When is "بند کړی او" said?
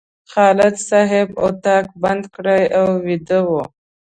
2.01-2.85